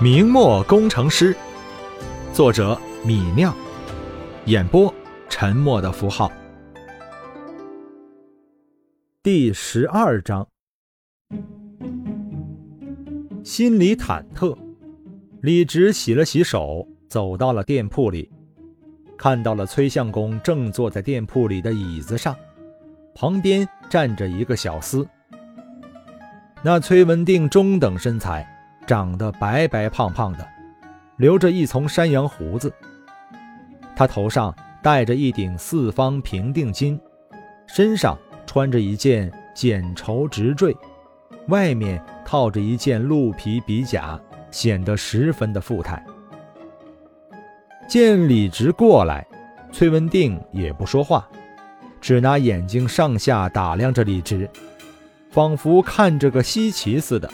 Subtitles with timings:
[0.00, 1.36] 明末工程师，
[2.32, 3.52] 作者米酿，
[4.44, 4.94] 演播
[5.28, 6.30] 沉默的符号。
[9.24, 10.46] 第十二章，
[13.42, 14.56] 心里忐忑，
[15.40, 18.30] 李直洗了洗手，走到了店铺里，
[19.16, 22.36] 看到了崔相公正坐在店铺里的椅子上，
[23.16, 25.04] 旁边站着一个小厮。
[26.62, 28.48] 那崔文定中等身材。
[28.88, 30.48] 长得白白胖胖的，
[31.18, 32.72] 留着一丛山羊胡子。
[33.94, 36.98] 他头上戴着一顶四方平定巾，
[37.66, 40.74] 身上穿着一件剪绸直坠，
[41.48, 44.18] 外面套着一件鹿皮比甲，
[44.50, 46.02] 显得十分的富态。
[47.86, 49.26] 见李直过来，
[49.70, 51.28] 崔文定也不说话，
[52.00, 54.48] 只拿眼睛上下打量着李直，
[55.30, 57.30] 仿佛看着个稀奇似的。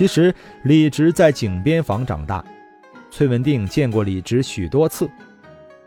[0.00, 2.42] 其实李直在井边房长大，
[3.10, 5.06] 崔文定见过李直许多次，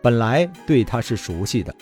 [0.04, 1.74] 本来对他是熟悉的。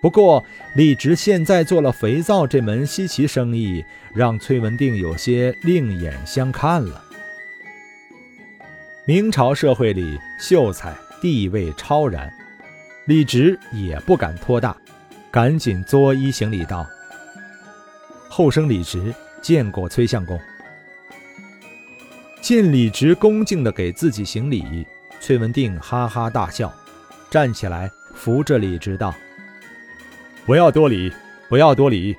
[0.00, 0.42] 不过
[0.76, 7.04] 李直现在做了肥皂这门稀奇生意，让崔文定有些另眼相看了。
[9.04, 12.32] 明朝社会里秀才地位超然，
[13.04, 14.74] 李直也不敢托大，
[15.30, 16.86] 赶紧作揖行礼道
[18.30, 20.40] ：“后生李直见过崔相公。”
[22.50, 24.84] 见李直恭敬地给自己行礼，
[25.20, 26.74] 崔文定哈哈大笑，
[27.30, 29.14] 站起来扶着李直道
[30.44, 31.12] ：“不要多礼，
[31.48, 32.16] 不要多礼。”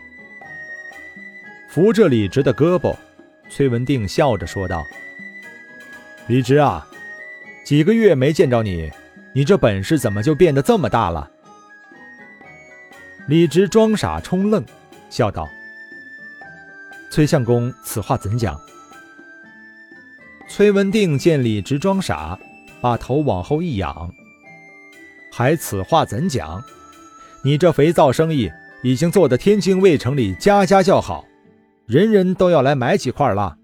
[1.67, 2.95] 扶着李直的胳膊，
[3.49, 4.85] 崔文定笑着说道
[6.27, 6.87] ：“李直啊，
[7.65, 8.89] 几个月没见着你，
[9.33, 11.29] 你这本事怎么就变得这么大了？”
[13.27, 14.63] 李直装傻充愣，
[15.09, 15.49] 笑道
[17.11, 18.57] ：“崔相公，此话怎讲？”
[20.53, 22.37] 崔文定见李直装傻，
[22.81, 24.13] 把头往后一仰，
[25.31, 26.61] 还此话怎讲？
[27.41, 28.51] 你这肥皂生意
[28.83, 31.25] 已经做得天津卫城里家家叫好，
[31.87, 33.57] 人人都要来买几块了。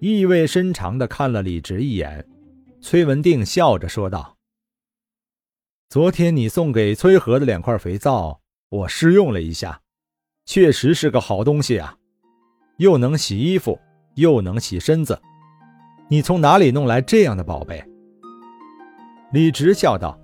[0.00, 2.26] 意味深长地看了李直一眼，
[2.80, 4.36] 崔文定笑着说道
[5.88, 9.80] ：“昨天你送给崔和的两块肥皂，我试用了一下，
[10.44, 11.96] 确实是个好东西啊，
[12.78, 13.78] 又能洗衣服。”
[14.18, 15.16] 又能洗身子，
[16.08, 17.82] 你从哪里弄来这样的宝贝？
[19.32, 20.18] 李直笑道：“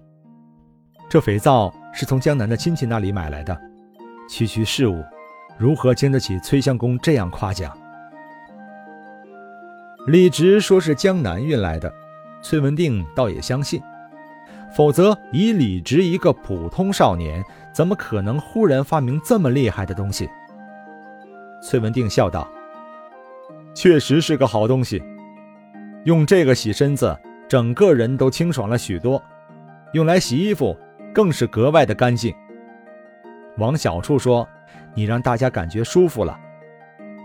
[1.08, 3.56] 这肥皂是从江南的亲戚那里买来的，
[4.28, 5.00] 区区事物，
[5.56, 7.72] 如何经得起崔相公这样夸奖？”
[10.08, 11.92] 李直说是江南运来的，
[12.42, 13.80] 崔文定倒也相信，
[14.74, 20.28] 否则以李直一个普通少年，怎么可能忽然发明这么厉害的东西？
[21.62, 22.48] 崔文定笑道。
[23.74, 25.02] 确实是个好东西，
[26.04, 27.18] 用这个洗身子，
[27.48, 29.20] 整个人都清爽了许多；
[29.92, 30.76] 用来洗衣服，
[31.12, 32.32] 更是格外的干净。
[33.58, 34.48] 往小处说，
[34.94, 36.38] 你让大家感觉舒服了；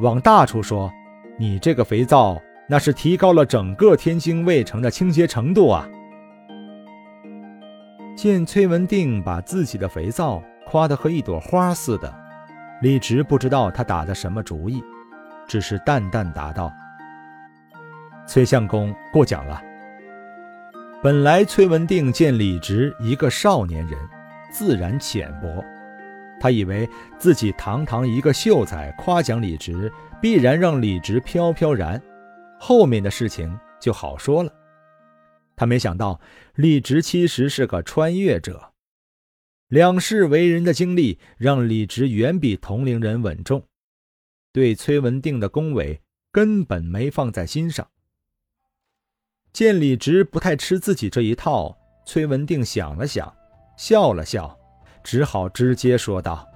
[0.02, 0.92] 往大处说，
[1.38, 5.88] 你这个肥皂那是提高了整个天津卫城的清洁程度啊！
[8.16, 12.14] 见崔文定把自己的肥皂夸得和一朵花似的，
[12.82, 14.84] 李直不知道他打的什么主意。
[15.50, 16.72] 只是淡淡答道
[18.26, 19.62] ：“崔相公过奖了。”
[21.04, 23.98] 本来崔文定见李直一个少年人，
[24.52, 25.64] 自然浅薄，
[26.40, 32.02] 他以为自己堂堂一个秀才夸奖李直，必然让李直飘飘然，
[32.59, 34.54] 后面的事情就好说了。
[35.56, 36.20] 他没想到
[36.56, 38.74] 李直其实是个穿越者，
[39.70, 43.64] 两世为人的经历让李直远比同龄人稳重。
[44.52, 46.02] 对崔文定的恭维
[46.32, 47.88] 根本没放在心上。
[49.54, 53.32] 见李直不太吃自己这一套，崔文定想了想，
[53.78, 54.58] 笑了笑，
[55.04, 56.48] 只好直接说道：“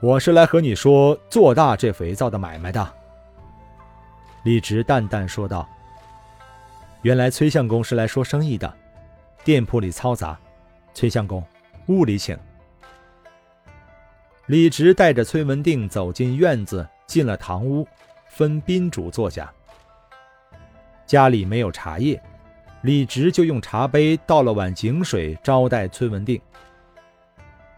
[0.00, 2.94] 我是来和你说做大这肥皂的买卖的。”
[4.44, 5.68] 李直淡淡说道
[7.02, 8.74] ：“原来崔相公是来说生意的，
[9.44, 10.38] 店铺里嘈杂，
[10.94, 11.44] 崔相公，
[11.88, 12.38] 屋里请。”
[14.50, 17.86] 李直带着崔文定走进院子，进了堂屋，
[18.26, 19.48] 分宾主坐下。
[21.06, 22.20] 家里没有茶叶，
[22.82, 26.40] 李直就用茶杯倒了碗井水招待崔文定。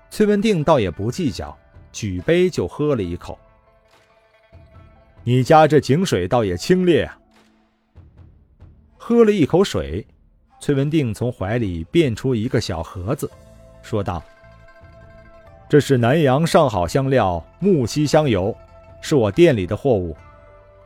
[0.09, 1.55] 崔文定倒也不计较，
[1.93, 3.39] 举杯就喝了一口。
[5.25, 7.19] 你家这井水倒也清冽啊！
[8.97, 10.07] 喝了一口水，
[10.59, 13.31] 崔文定从怀里变出一个小盒子，
[13.83, 14.25] 说道。
[15.73, 18.55] 这是南阳上好香料木樨香油，
[19.01, 20.15] 是我店里的货物。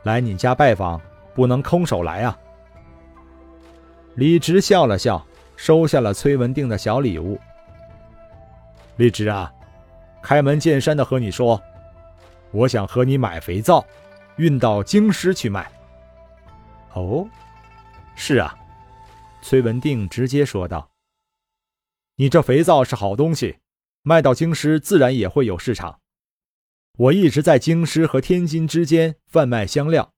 [0.03, 1.01] 来你家拜访，
[1.35, 2.39] 不能空手来啊。”
[4.15, 5.21] 李直笑了笑，
[5.57, 7.37] 收下了崔文定的小礼物。
[8.95, 9.51] 李直啊，
[10.23, 11.61] 开门见山的和你说，
[12.51, 13.85] 我想和你买肥皂，
[14.37, 15.69] 运到京师去卖。
[16.93, 17.27] 哦，
[18.15, 18.57] 是啊，
[19.41, 20.89] 崔文定直接说道
[22.15, 23.57] ：“你这肥皂是好东西，
[24.07, 25.99] 卖到京师自然也会有市场。
[26.97, 30.13] 我一直在京师和天津之间贩卖香料，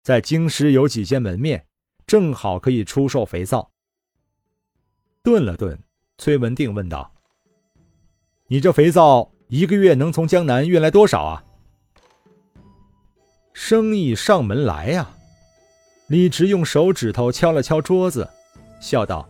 [0.00, 1.66] 在京师有几间门面，
[2.06, 3.72] 正好可以出售肥皂。”
[5.24, 5.82] 顿了顿，
[6.18, 7.12] 崔文定问道
[8.46, 11.44] ：“你这肥皂一个月能从江南运来多少啊？”
[13.52, 15.10] 生意上门来呀。
[16.06, 18.30] 李直用手指头敲了敲桌子，
[18.80, 19.28] 笑道：“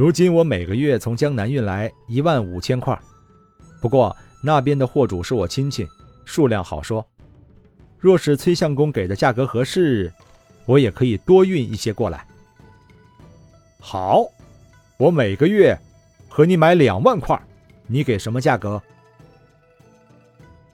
[0.00, 2.98] 如今我每个月从江南运来一万五千块，
[3.82, 5.86] 不过那边的货主是我亲戚，
[6.24, 7.06] 数量好说。
[7.98, 10.10] 若是崔相公给的价格合适，
[10.64, 12.26] 我也可以多运一些过来。
[13.78, 14.24] 好，
[14.96, 15.78] 我每个月
[16.30, 17.38] 和你买两万块，
[17.86, 18.82] 你给什么价格？”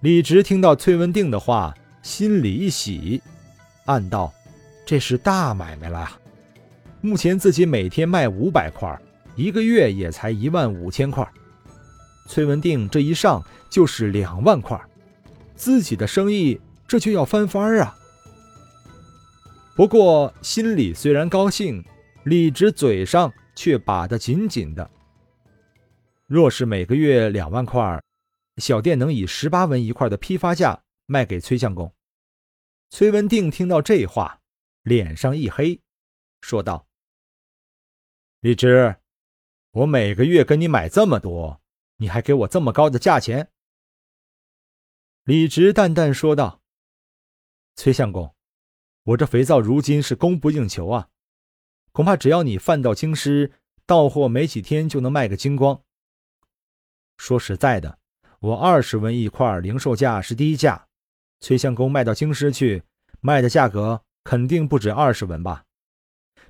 [0.03, 3.21] 李直听到崔文定的话，心里一喜。
[3.87, 4.33] 暗道
[4.87, 6.09] ：“这是大买卖了！
[7.01, 8.97] 目前自己每天卖五百块，
[9.37, 11.31] 一个月也才一万五千块。
[12.27, 13.41] 崔文定这一上
[13.71, 14.81] 就是两万块，
[15.55, 17.97] 自己的生意这就要翻番啊！
[19.77, 21.85] 不过心里虽然高兴，
[22.25, 24.91] 李直嘴上却把得紧紧的。
[26.27, 28.03] 若是每个月两万块，
[28.57, 31.93] 小店能以十八文一块的批发价卖给崔相公。”
[32.91, 34.41] 崔文定听到这话，
[34.83, 35.81] 脸上一黑，
[36.41, 36.87] 说道
[38.41, 38.97] ：“李直，
[39.77, 41.61] 我每个月跟你买这么多，
[41.99, 43.51] 你还给我这么高的价钱？”
[45.25, 46.63] 李直淡淡说道
[47.77, 48.35] ：“崔相公，
[49.03, 51.09] 我这肥皂如今是供不应求啊，
[51.93, 53.53] 恐怕只要你贩到京师，
[53.85, 55.83] 到货没几天就能卖个精光。
[57.19, 57.99] 说实在的，
[58.41, 60.89] 我二十文一块，零售价是低价。”
[61.41, 62.83] 崔相公卖到京师去，
[63.21, 65.67] 卖的价格肯定不止二十文吧？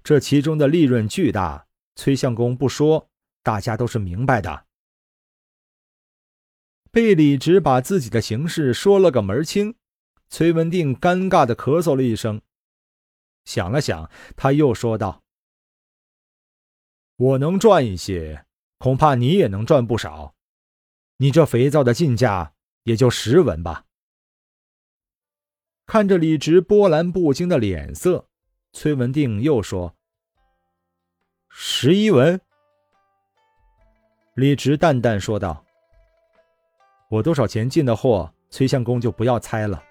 [0.04, 3.08] 这其中的利润巨大，崔相公不说，
[3.46, 4.66] 大家都是明白的。
[6.90, 9.76] 被李直把自己的形势说了个门清，
[10.28, 12.42] 崔文定尴尬的咳嗽了一声，
[13.44, 15.22] 想了想，他又说道
[17.14, 18.46] ：“我能赚一些，
[18.78, 20.34] 恐怕你也能赚不少。
[21.18, 22.52] 你这肥皂的进价
[22.82, 23.84] 也就十文吧。”
[25.86, 28.28] 看着李直波澜不惊的脸色，
[28.72, 29.96] 崔文定又说
[31.48, 32.40] ：“十一文。”
[34.36, 35.64] 李直淡淡说道
[37.08, 39.82] ：“我多少钱进的货，崔相公就不要猜了。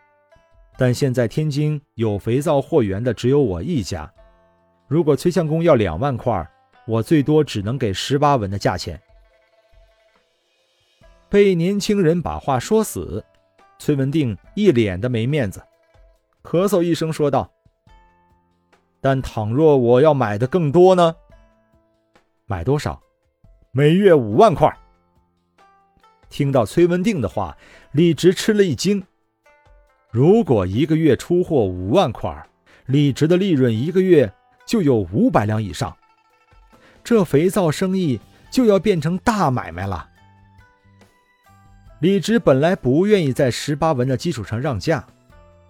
[0.78, 4.12] 但现在天津有肥皂货源的只有我一家。
[4.88, 6.48] 如果崔相公要两万块，
[6.86, 9.02] 我最多只能给十八文的价钱。”
[11.28, 13.26] 被年轻人把话说死，
[13.80, 15.60] 崔文定一脸的没面子。
[16.44, 17.52] 咳嗽一声，说道
[19.02, 21.16] ：“但倘若我要买的更多呢？
[22.46, 23.02] 买多少？
[23.78, 24.74] 每月五万块。”
[26.32, 27.58] 听到崔文定的话，
[27.92, 29.04] 李直吃了一惊。
[30.10, 32.48] 如果一个月出货五万块，
[32.86, 34.32] 李直的利润一个月
[34.66, 35.94] 就有五百两以上，
[37.04, 38.18] 这肥皂生意
[38.50, 40.10] 就要变成大买卖了。
[42.00, 45.06] 李直本来不愿意在十八文的基础上让价。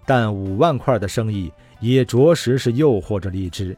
[0.05, 3.75] 但五万块的生意也着实是诱惑着李直，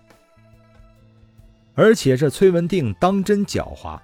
[1.73, 3.97] 而且这崔文定当真狡猾，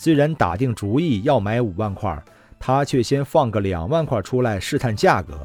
[0.00, 2.24] 虽然打定主意要买五万块，
[2.56, 5.44] 他却先放个两万块出来试探价格，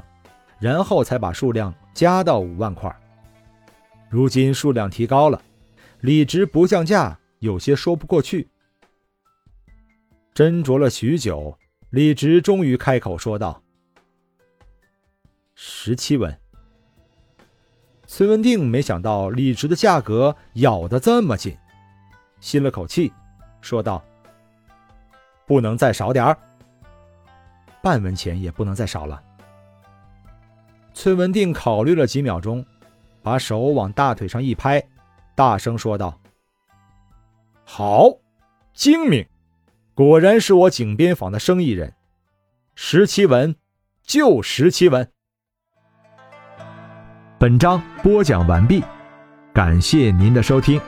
[0.60, 2.96] 然后才把数量加到五万块。
[4.12, 5.42] 如今数量提高了，
[6.02, 8.48] 李直不降价，有些说不过去。
[10.36, 11.58] 斟酌了许久，
[11.90, 13.60] 李直终于开口说道。
[15.56, 16.40] 十七文。
[18.06, 21.58] 崔文定没想到李直的价格咬得这么紧，
[22.40, 23.12] 吸了口气，
[23.60, 24.06] 说道
[25.46, 26.38] ：“不能再少点儿，
[27.82, 29.22] 半文钱也不能再少了。”
[30.94, 32.66] 崔文定考虑了几秒钟，
[33.22, 34.84] 把手往大腿上一拍，
[35.36, 36.20] 大声说道
[37.66, 38.10] ：“好，
[38.74, 39.26] 精明，
[39.96, 41.94] 果然是我井边坊的生意人。
[42.76, 43.56] 十七文，
[44.04, 45.10] 就十七文。”
[47.40, 48.84] 本章播讲完毕，
[49.52, 50.80] 感谢您的收听。